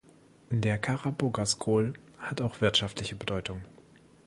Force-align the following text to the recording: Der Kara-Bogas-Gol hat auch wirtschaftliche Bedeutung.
Der 0.49 0.79
Kara-Bogas-Gol 0.79 1.93
hat 2.17 2.41
auch 2.41 2.59
wirtschaftliche 2.59 3.15
Bedeutung. 3.15 3.61